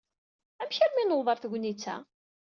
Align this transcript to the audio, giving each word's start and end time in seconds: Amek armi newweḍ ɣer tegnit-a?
Amek 0.61 0.77
armi 0.85 1.03
newweḍ 1.03 1.27
ɣer 1.29 1.37
tegnit-a? 1.39 1.95